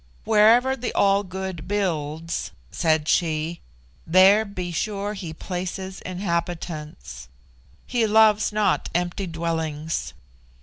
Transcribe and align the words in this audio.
"Wherever 0.23 0.75
the 0.75 0.91
All 0.93 1.21
Good 1.23 1.67
builds," 1.67 2.49
said 2.71 3.07
she, 3.07 3.61
"there, 4.07 4.45
be 4.45 4.71
sure, 4.71 5.13
He 5.13 5.31
places 5.31 6.01
inhabitants. 6.01 7.27
He 7.85 8.07
loves 8.07 8.51
not 8.51 8.89
empty 8.95 9.27
dwellings." 9.27 10.15